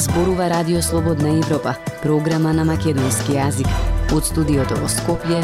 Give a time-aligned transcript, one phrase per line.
[0.00, 3.68] Зборува Радио Слободна Европа, програма на македонски јазик.
[4.16, 5.42] Од студиото во Скопје,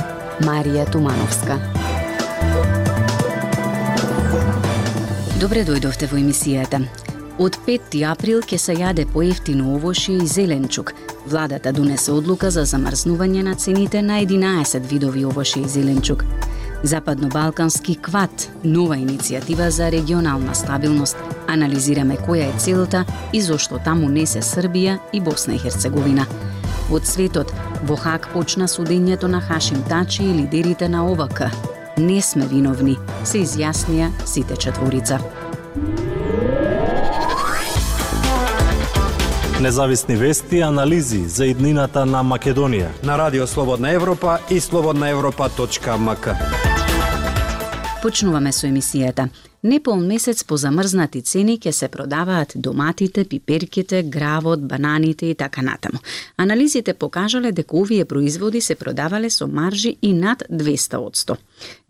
[0.49, 1.59] Марија Тумановска.
[5.43, 6.81] Добре дојдовте во емисијата.
[7.37, 10.95] Од 5 април ќе се јаде поевтино овошје и зеленчук.
[11.27, 16.25] Владата донесе одлука за замрзнување на цените на 11 видови овошје и зеленчук.
[16.87, 21.17] Западно-Балкански кват, нова иницијатива за регионална стабилност.
[21.51, 26.27] Анализираме која е целта и зошто таму не се Србија и Босна и Херцеговина.
[26.91, 27.51] Од светот,
[27.83, 31.51] во Хак почна судењето на Хашим Тачи и лидерите на ОВК.
[31.99, 35.19] Не сме виновни, се изјаснија сите четворица.
[39.61, 42.95] Независни вести и анализи за иднината на Македонија.
[43.03, 46.66] На Радио Слободна Европа и слободнаевропа.мк.
[48.07, 49.25] Почнуваме со емисијата.
[49.67, 55.99] Непол месец по замрзнати цени ќе се продаваат доматите, пиперките, гравот, бананите и така натаму.
[56.37, 61.37] Анализите покажале дека овие производи се продавале со маржи и над 200%.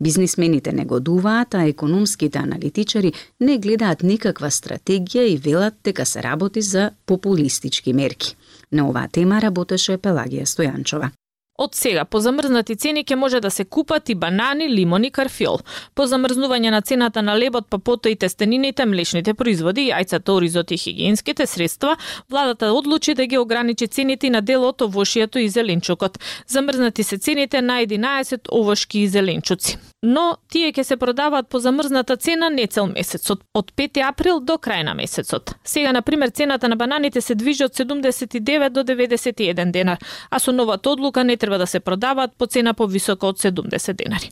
[0.01, 6.89] Бизнисмените негодуваат, а економските аналитичари не гледаат никаква стратегија и велат дека се работи за
[7.05, 8.35] популистички мерки.
[8.71, 11.11] На оваа тема работеше Пелагија Стојанчова.
[11.57, 15.57] Од сега, по замрзнати цени ќе може да се купат и банани, лимони, карфиол.
[15.95, 20.77] По замрзнување на цената на лебот, па пото и тестенините, млечните производи, јајцата, оризот и
[20.77, 21.95] хигиенските средства,
[22.29, 26.19] владата одлучи да ги ограничи цените на дел од овошјето и зеленчукот.
[26.47, 29.79] Замрзнати се цените на 11 овошки и зеленчуци.
[30.03, 34.39] Но тие ќе се продаваат по замрзната цена не цел месецот, од, од 5 април
[34.39, 35.55] до крај на месецот.
[35.65, 39.97] Сега, на пример, цената на бананите се движи од 79 до 91 денар,
[40.29, 44.31] а со новата одлука не треба да се продаваат по цена повисока од 70 денари.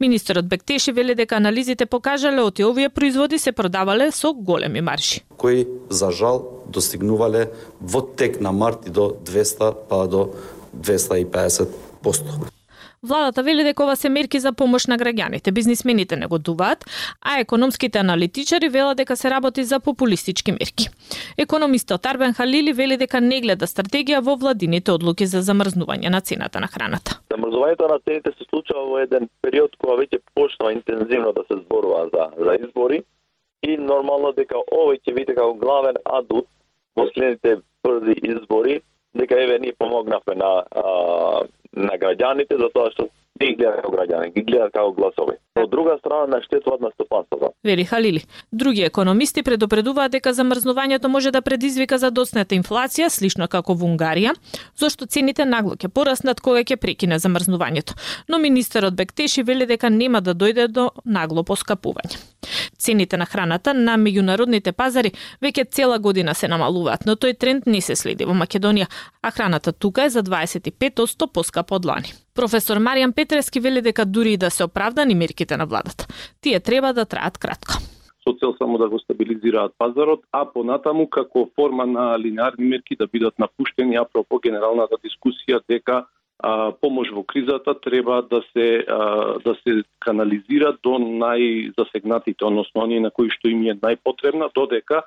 [0.00, 5.20] Министерот Бектеши вели дека анализите покажале оти овие производи се продавале со големи маржи.
[5.36, 7.50] Кои за жал достигнувале
[7.80, 10.30] во тек на март и до 200 па до
[10.76, 12.61] 250%
[13.04, 15.50] Владата вели дека ова се мерки за помош на граѓаните.
[15.52, 16.84] Бизнисмените не дуваат,
[17.20, 20.86] а економските аналитичари велат дека се работи за популистички мерки.
[21.38, 26.60] Економистот Арбен Халили вели дека не гледа стратегија во владините одлуки за замрзнување на цената
[26.60, 27.18] на храната.
[27.34, 32.06] Замрзнувањето на цените се случува во еден период кога веќе почнува интензивно да се зборува
[32.14, 33.02] за за избори
[33.62, 36.46] и нормално дека овој ќе биде како главен адут
[36.94, 38.78] во следните брзи избори
[39.14, 41.42] дека еве ние помогнавме на а,
[41.72, 43.08] на граѓаните за тоа што
[43.40, 45.36] не ги гледаат како граѓани, ги гледаат како гласови.
[45.56, 47.52] Од друга страна на штетуваат на стопанството.
[47.64, 48.22] Вели Халили.
[48.52, 54.34] Други економисти предупредуваат дека замрзнувањето може да предизвика задоцната инфлација, слично како во Унгарија,
[54.76, 57.96] зошто цените нагло ќе пораснат кога ќе прекине замрзнувањето.
[58.28, 62.31] Но министерот Бектеши вели дека нема да дојде до нагло поскапување.
[62.78, 67.80] Цените на храната на меѓународните пазари веќе цела година се намалуваат, но тој тренд не
[67.80, 68.88] се следи во Македонија,
[69.22, 72.14] а храната тука е за 25% поскапа од лани.
[72.34, 76.06] Професор Маријан Петрески вели дека дури и да се оправдани мерките на владата,
[76.40, 77.82] тие треба да траат кратко
[78.24, 83.06] со цел само да го стабилизираат пазарот, а понатаму како форма на линеарни мерки да
[83.06, 86.06] бидат напуштени апропо генералната дискусија дека
[86.42, 93.00] а, помош во кризата треба да се а, да се канализира до најзасегнатите, односно оние
[93.00, 95.02] на кои што им е најпотребна, додека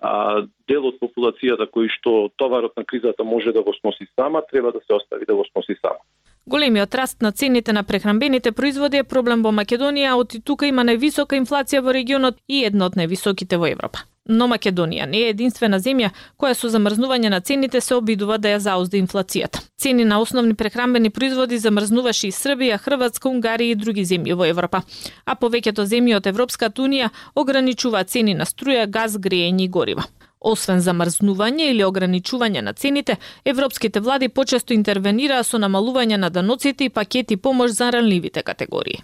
[0.00, 4.72] а, дел од популацијата кои што товарот на кризата може да го сноси сама, треба
[4.72, 5.98] да се остави да го сноси сама.
[6.46, 11.34] Големиот раст на цените на прехранбените производи е проблем во Македонија, оти тука има највисока
[11.34, 14.06] инфлација во регионот и едно од највисоките во Европа.
[14.28, 16.10] Но Македонија не е единствена земја
[16.40, 19.62] која со замрзнување на цените се обидува да ја заузди инфлацијата.
[19.78, 24.82] Цени на основни прехранбени производи замрзнуваше и Србија, Хрватска, Унгарија и други земји во Европа.
[25.24, 30.06] А повеќето земји од Европската унија ограничува цени на струја, газ, грејење и горива.
[30.40, 36.90] Освен замрзнување или ограничување на цените, европските влади почесто интервенираа со намалување на даноците и
[36.90, 39.02] пакети помош за ранливите категории.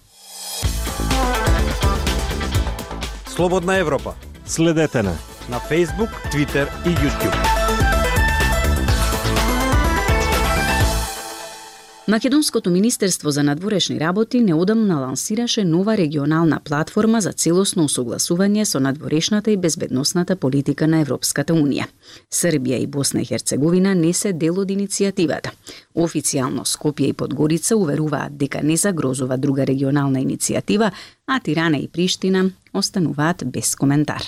[3.26, 4.14] Слободна Европа.
[4.52, 5.16] Следете на
[5.48, 7.81] на Facebook, Twitter и YouTube.
[12.08, 19.50] Македонското Министерство за надворешни работи неодамна лансираше нова регионална платформа за целосно усогласување со надворешната
[19.50, 21.86] и безбедносната политика на Европската Унија.
[22.26, 25.54] Србија и Босна и Херцеговина не се дел од иницијативата.
[25.94, 30.90] Официјално Скопје и Подгорица уверуваат дека не загрозува друга регионална иницијатива,
[31.26, 34.22] а Тирана и Приштина остануваат без коментар.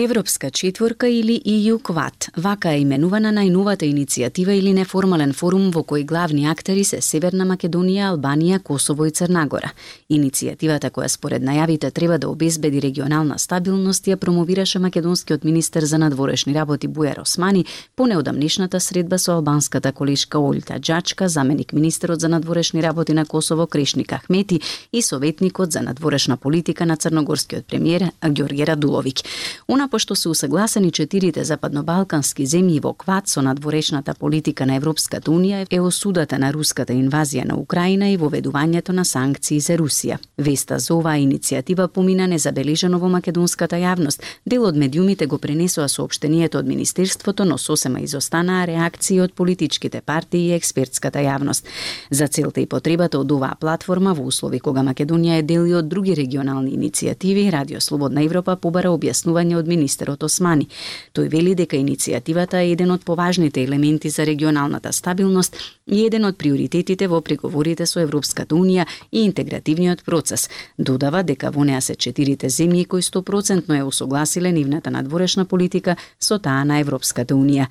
[0.00, 2.30] Европска четворка или EU Quad.
[2.36, 8.12] Вака е именувана најновата иницијатива или неформален форум во кој главни актери се Северна Македонија,
[8.12, 9.72] Албанија, Косово и Црнагора.
[10.08, 16.54] Иницијативата која според најавите треба да обезбеди регионална стабилност ја промовираше македонскиот министер за надворешни
[16.54, 17.64] работи Бујар Османи
[17.96, 23.66] по неодамнешната средба со албанската колешка Олта Джачка, заменик министерот за надворешни работи на Косово
[23.66, 24.60] Крешник Ахмети
[24.92, 29.24] и советникот за надворешна политика на црногорскиот премиер Ѓорѓе Радуловиќ.
[29.66, 35.66] Она пошто се усагласени четирите западнобалкански земји во квад со надворешната политика на Европската Унија
[35.70, 40.18] е осудата на руската инвазија на Украина и воведувањето на санкции за Русија.
[40.38, 44.22] Веста за оваа иницијатива помина незабележано во македонската јавност.
[44.46, 50.48] Дел од медиумите го пренесоа соопштението од Министерството, но сосема изостанаа реакции од политичките партии
[50.48, 51.64] и експертската јавност.
[52.10, 55.88] За целта и потребата од оваа платформа во услови кога Македонија е дел и од
[55.88, 60.68] други регионални иницијативи, Радио Слободна Европа побара објаснување од министерот Османи.
[61.14, 65.56] Тој вели дека иницијативата е еден од поважните елементи за регионалната стабилност
[65.86, 70.48] и еден од приоритетите во преговорите со Европската Унија и интегративниот процес.
[70.78, 76.38] Додава дека во неа се четирите земји кои 100% е усогласиле нивната надворешна политика со
[76.38, 77.68] таа на Европската Унија.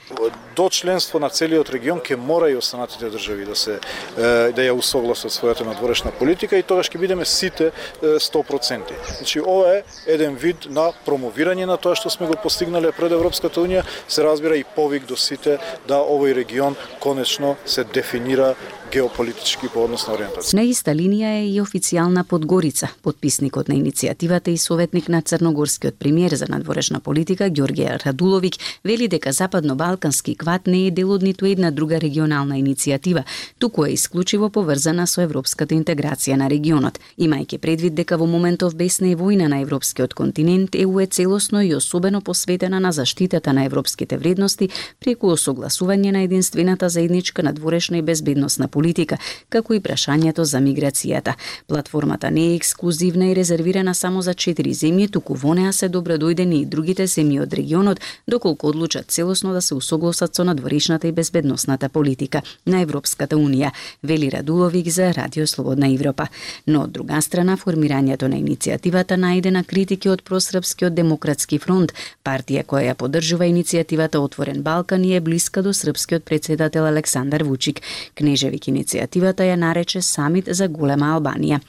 [0.57, 3.75] До членство на целиот регион ќе мора и останатите држави да се
[4.17, 7.69] да ја усогласат својата надворешна политика и тогаш ќе бидеме сите
[8.01, 8.95] 100%.
[9.19, 13.61] Значи ова е еден вид на промовирање на тоа што сме го постигнале пред Европската
[13.61, 16.73] Унија, се разбира и повик до сите да овој регион
[17.05, 18.55] конечно се дефинира
[18.91, 20.55] геополитички по однос на ориентација.
[20.55, 22.89] На иста линија е и официјална Подгорица.
[23.03, 29.33] Подписникот на иницијативата и советник на црногорскиот премиер за надворешна политика Ѓорѓе Радуловиќ вели дека
[29.33, 33.23] Западно-Балкански кват не е дел од ниту една друга регионална иницијатива,
[33.59, 36.99] туку е исклучиво поврзана со европската интеграција на регионот.
[37.19, 41.75] Имајќи предвид дека во моментов бесна и војна на европскиот континент, ЕУ е целосно и
[41.75, 44.69] особено посветена на заштитата на европските вредности
[44.99, 49.17] преку осогласување на единствената заедничка надворешна и безбедносна политика, политика,
[49.49, 51.33] како и прашањето за миграцијата.
[51.67, 56.61] Платформата не е ексклузивна и резервирана само за четири земји, туку во неа се добродојдени
[56.61, 61.89] и другите земји од регионот, доколку одлучат целосно да се усогласат со надворешната и безбедносната
[61.89, 63.71] политика на Европската Унија,
[64.03, 66.27] вели Радуловик за Радио Слободна Европа.
[66.67, 71.93] Но од друга страна, формирањето на иницијативата најде на критики од просрпскиот демократски фронт,
[72.25, 77.81] партија која ја поддржува иницијативата Отворен Балкан и е блиска до српскиот председател Александар Вучик.
[78.15, 81.59] Кнежевик иницијативата ја нарече самит за голема Албанија.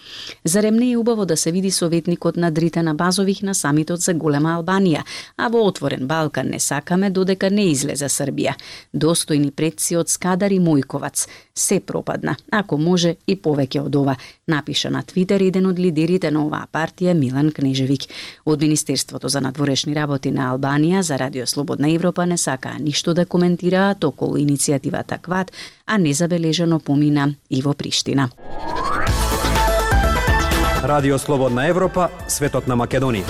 [0.45, 4.59] Зарем не е убаво да се види советникот на Дритана Базових на самитот за голема
[4.59, 5.03] Албанија,
[5.37, 8.55] а во отворен Балкан не сакаме додека не излезе Србија.
[8.95, 11.27] Достојни предци од Скадар и Мојковац.
[11.55, 14.17] Се пропадна, ако може и повеќе од ова,
[14.47, 18.06] напиша на Твитер еден од лидерите на оваа партија Милан Кнежевик.
[18.45, 23.27] Од Министерството за надворешни работи на Албанија за Радио Слободна Европа не сакаа ништо да
[23.27, 25.53] коментираат околу иницијативата Квад,
[25.87, 28.31] а незабележано помина и во Приштина.
[30.82, 33.26] Радио Слободна Европа, светот на Македонија.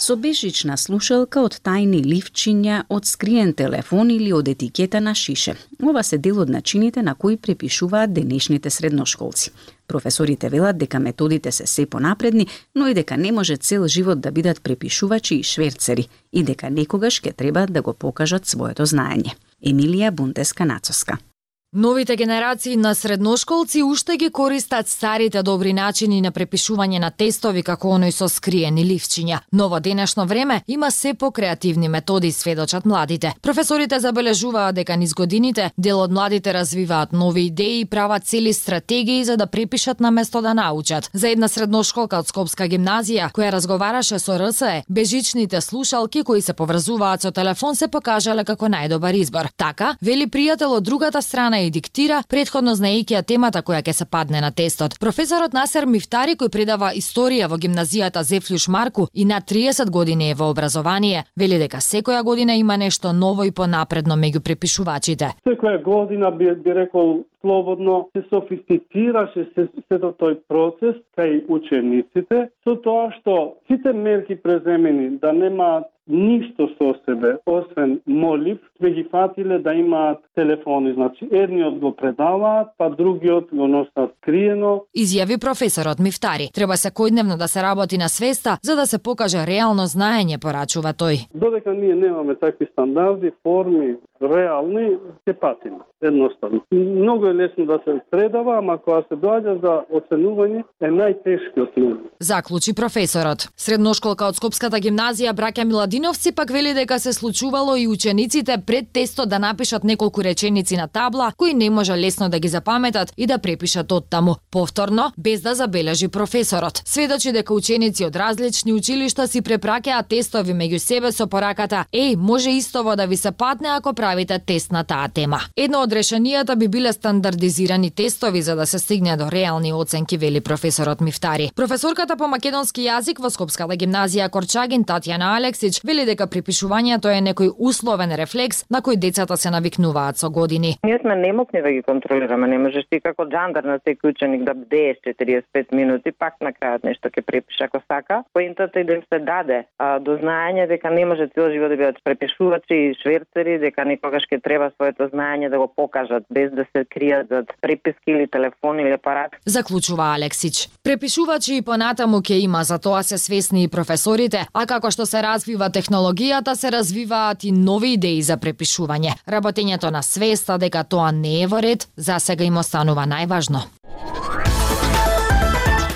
[0.00, 5.54] Со бежична слушалка од тајни ливчиња, од скриен телефон или од етикета на шише.
[5.80, 9.52] Ова се дел од начините на кои препишуваат денешните средношколци.
[9.86, 14.32] Професорите велат дека методите се се понапредни, но и дека не може цел живот да
[14.32, 19.36] бидат препишувачи и шверцери и дека некогаш ќе треба да го покажат своето знаење.
[19.60, 21.29] Emilija Bundes-Kanadzoska.
[21.74, 27.92] Новите генерации на средношколци уште ги користат старите добри начини на препишување на тестови како
[27.94, 29.38] оној со скриени ливчиња.
[29.52, 33.34] Но во денешно време има се покреативни методи, сведочат младите.
[33.42, 39.24] Професорите забележуваат дека низ годините дел од младите развиваат нови идеи и прават цели стратегии
[39.24, 41.10] за да препишат на место да научат.
[41.14, 47.22] За една средношколка од Скопска гимназија која разговараше со РСЕ, бежичните слушалки кои се поврзуваат
[47.22, 49.46] со телефон се покажале како најдобар избор.
[49.56, 54.04] Така, вели пријател од другата страна и диктира, предходно знаејќи ја темата која ќе се
[54.04, 54.98] падне на тестот.
[55.00, 60.34] Професорот Насер Мифтари, кој предава историја во гимназијата Зефлюш Марку и на 30 години е
[60.34, 65.34] во образование, вели дека секоја година има нешто ново и понапредно меѓу препишувачите.
[65.46, 72.76] Секоја година би, би рекол слободно се софистицираше се, сето тој процес кај учениците, со
[72.84, 73.36] тоа што
[73.68, 80.18] сите мерки преземени да немаат ништо со себе, освен молив, сме ги фатиле да имаат
[80.34, 80.92] телефони.
[80.94, 84.84] Значи, едниот го предаваат, па другиот го носат криено.
[84.96, 86.50] Изјави професорот Мифтари.
[86.54, 91.28] Треба секојдневно да се работи на свеста, за да се покаже реално знаење, порачува тој.
[91.34, 95.80] Додека ние немаме такви стандарди, форми, реални, ќе патиме.
[96.02, 96.60] Едноставно.
[96.72, 102.06] Многу е лесно да се предава, ама кога се доаѓа за оценување е најтешкиот момент.
[102.20, 103.48] Заклучи професорот.
[103.56, 109.28] Средношколка од Скопската гимназија Браќа Миладиновци пак вели дека се случувало и учениците пред тестот
[109.28, 113.38] да напишат неколку реченици на табла кои не може лесно да ги запаметат и да
[113.38, 116.82] препишат од таму Повторно, без да забележи професорот.
[116.84, 122.50] Сведочи дека ученици од различни училишта си препраќаат тестови меѓу себе со пораката «Еј, може
[122.50, 125.38] истово да ви се падне ако правите тест на таа тема».
[125.56, 130.40] Едно од решенијата би биле стандардизирани тестови за да се стигне до реални оценки, вели
[130.40, 131.50] професорот Мифтари.
[131.56, 137.52] Професорката по македонски јазик во Скопската гимназија Корчагин Татјана Алексич вели дека припишувањето е некој
[137.58, 140.74] условен рефлекс на кој децата се навикнуваат со години.
[140.84, 144.54] Ние сме немокни да ги контролираме, не можеш ти како джандар на секој ученик да
[144.54, 148.24] бдееш 45 минути, пак на крајот нешто ќе препише ако сака.
[148.32, 151.76] Поентата е да им се даде а, до знаење дека не може цел живот да
[151.76, 156.50] бидат препишувачи и шверцери, дека не некогаш ќе треба своето знаење да го покажат без
[156.52, 159.32] да се кријат зад преписки или телефон или апарат.
[159.44, 160.68] Заклучува Алексич.
[160.82, 165.22] Препишувачи и понатаму ќе има, за тоа се свесни и професорите, а како што се
[165.22, 169.20] развива технологијата, се развиваат и нови идеи за препишување.
[169.28, 173.66] Работењето на свеста дека тоа не е во ред, за сега им останува најважно.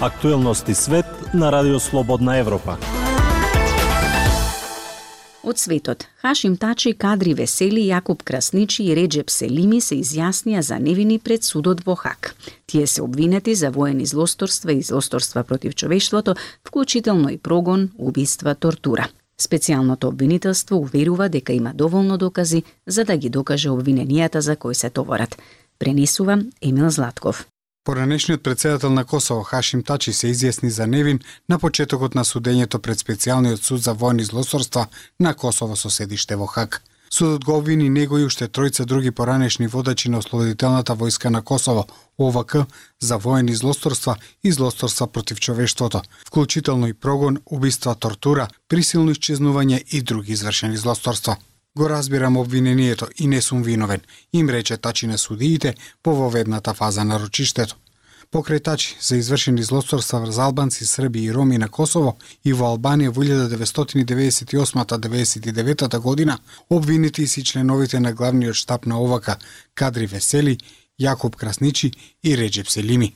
[0.00, 2.76] Актуелности свет на Радио Слободна Европа.
[5.44, 11.18] Од светот, Хашим Тачи, Кадри Весели, Јакуб Красничи и Реджеп Селими се изјаснија за невини
[11.18, 12.32] пред судот во Хак.
[12.66, 16.34] Тие се обвинети за воени злосторства и злосторства против човештвото,
[16.68, 19.08] вклучително и прогон, убиства, тортура.
[19.36, 24.90] Специјалното обвинителство уверува дека има доволно докази за да ги докаже обвиненијата за кои се
[24.90, 25.36] товарат.
[25.78, 27.46] Пренесува Емил Златков.
[27.84, 32.98] Поранешниот председател на Косово Хашим Тачи се изјасни за невин на почетокот на судењето пред
[32.98, 34.86] специјалниот суд за војни злосорства
[35.20, 36.80] на Косово со седиште во Хак.
[37.10, 41.84] Судот го обвини него и уште тројца други поранешни водачи на ослободителната војска на Косово,
[42.18, 42.56] ОВК,
[43.00, 50.02] за воени злосторства и злосторства против човештвото, вклучително и прогон, убиства, тортура, присилно исчезнување и
[50.02, 51.36] други извршени злосторства.
[51.78, 54.00] Го разбирам обвинението и не сум виновен,
[54.33, 57.76] им рече Тачи на судиите по воведната фаза на рочиштето.
[58.31, 63.23] Покретачи за извршени злосторства врз албанци, срби и роми на Косово и во Албанија во
[63.23, 66.38] 1998-99 година,
[66.71, 69.31] обвинити си членовите на главниот штаб на ОВК
[69.75, 70.59] Кадри Весели,
[71.00, 73.14] Јакоб Красничи и Реджеп Селими.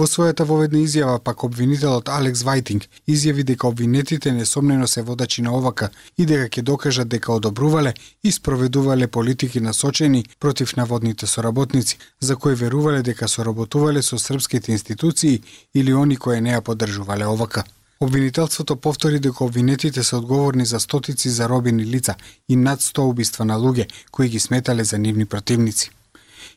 [0.00, 5.52] Во својата воведна изјава пак обвинителот Алекс Вајтинг изјави дека обвинетите несомнено се водачи на
[5.58, 7.92] овака, и дека ќе докажат дека одобрувале
[8.22, 15.42] и спроведувале политики насочени против наводните соработници, за кои верувале дека соработувале со српските институции
[15.74, 17.64] или они кои не ја поддржувале овака.
[18.00, 22.14] Обвинителството повтори дека обвинетите се одговорни за стотици заробени лица
[22.48, 25.90] и над 100 убиства на луѓе кои ги сметале за нивни противници.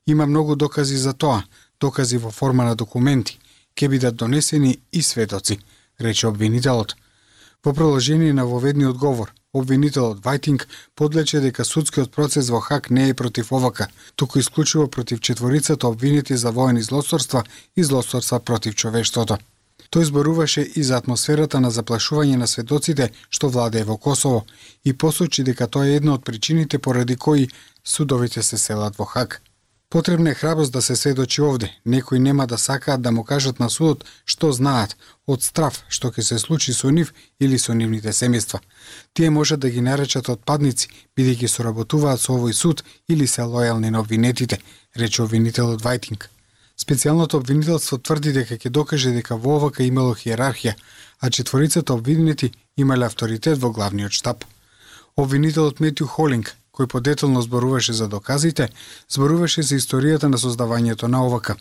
[0.08, 1.44] Има многу докази за тоа,
[1.84, 3.40] докази во форма на документи,
[3.76, 5.60] ќе бидат донесени и сведоци,
[6.00, 6.96] рече обвинителот.
[7.64, 13.14] Во продолжение на воведниот одговор, обвинителот Вајтинг подлече дека судскиот процес во Хак не е
[13.14, 17.44] против ОВК, туку исклучиво против четворицата обвинети за воени злосторства
[17.76, 19.38] и злосторства против човештвото.
[19.94, 24.46] Тој зборуваше и за атмосферата на заплашување на сведоците што владее во Косово
[24.84, 27.50] и посочи дека тоа е една од причините поради кои
[27.84, 29.42] судовите се селат во Хак.
[29.94, 31.74] Потребна е храброст да се сведочи овде.
[31.86, 34.96] Некои нема да сакаат да му кажат на судот што знаат,
[35.28, 38.58] од страв што ќе се случи со нив или со нивните семејства.
[39.14, 44.00] Тие можат да ги наречат отпадници, бидејќи соработуваат со овој суд или се лојални на
[44.00, 44.58] обвинетите,
[44.96, 46.26] рече обвинителот Вајтинг.
[46.74, 50.74] Специјалното обвинителство тврди дека ќе докаже дека во ОВК имало хиерархија,
[51.22, 54.44] а четворицата обвинети имале авторитет во главниот штаб.
[55.16, 58.70] Обвинителот Метју Холинг кој подетелно зборуваше за доказите,
[59.10, 61.54] зборуваше за историјата на создавањето на ОВК.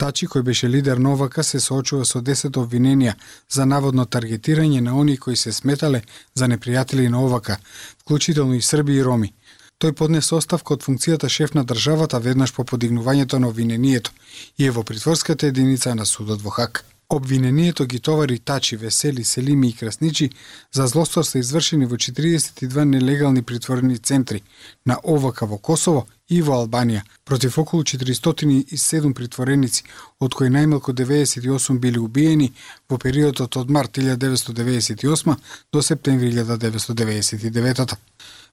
[0.00, 3.14] Тачи, кој беше лидер на ОВК, се соочува со 10 обвиненија
[3.52, 6.02] за наводно таргетирање на оние кои се сметале
[6.34, 7.58] за непријатели на ОВК,
[8.00, 9.34] вклучително и Срби и Роми.
[9.80, 14.12] Тој поднесе оставка од функцијата шеф на државата веднаш по подигнувањето на обвинението
[14.58, 16.84] и е во притворската единица на судот во Хак.
[17.08, 20.30] Обвинението ги товари Тачи, Весели, Селими и Красничи
[20.72, 24.42] за злосторства извршени во 42 нелегални притворени центри
[24.86, 29.84] на ОВК во Косово и во Албанија против околу 407 притвореници,
[30.20, 32.52] од кои најмалку 98 били убиени
[32.88, 35.36] во периодот од март 1998
[35.72, 37.96] до септември 1999.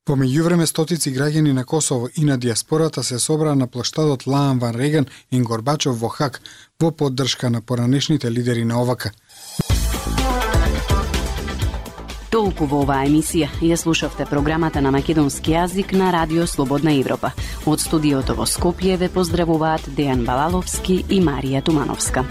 [0.06, 4.75] Во меѓувреме стотици граѓани на Косово и на диаспората се собраа на плоштадот Лаан Ван
[4.75, 6.42] Реган и Горбачов во Хак
[6.80, 9.12] во поддршка на поранешните лидери на ОВК.
[12.30, 17.32] Толку во оваа емисија ја слушавте програмата на македонски јазик на Радио Слободна Европа.
[17.66, 22.27] Од студиото во Скопје ве поздравуваат Дејан Балаловски и Марија Тумановска.